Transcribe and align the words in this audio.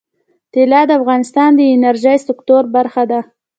طلا 0.53 0.81
د 0.87 0.91
افغانستان 0.99 1.49
د 1.55 1.61
انرژۍ 1.75 2.17
سکتور 2.27 2.63
برخه 2.75 3.03
ده. 3.11 3.19